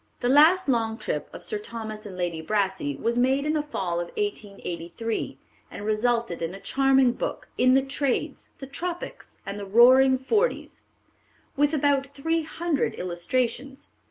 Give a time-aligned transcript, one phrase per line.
[0.21, 3.99] The last long trip of Sir Thomas and Lady Brassey was made in the fall
[3.99, 5.37] of 1883,
[5.69, 10.81] and resulted in a charming book, In the Trades, the Tropics, and the Roaring Forties,
[11.55, 13.89] with about three hundred illustrations.